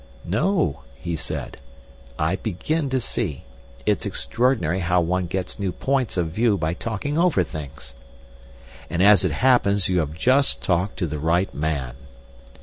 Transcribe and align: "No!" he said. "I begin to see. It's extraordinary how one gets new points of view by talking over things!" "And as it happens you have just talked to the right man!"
"No!" 0.25 0.81
he 0.95 1.15
said. 1.15 1.57
"I 2.17 2.35
begin 2.37 2.89
to 2.89 2.99
see. 2.99 3.43
It's 3.85 4.03
extraordinary 4.03 4.79
how 4.79 4.99
one 4.99 5.27
gets 5.27 5.59
new 5.59 5.71
points 5.71 6.17
of 6.17 6.29
view 6.31 6.57
by 6.57 6.73
talking 6.73 7.19
over 7.19 7.43
things!" 7.43 7.93
"And 8.89 9.03
as 9.03 9.23
it 9.23 9.31
happens 9.31 9.89
you 9.89 9.99
have 9.99 10.15
just 10.15 10.63
talked 10.63 10.97
to 10.97 11.05
the 11.05 11.19
right 11.19 11.53
man!" 11.53 11.93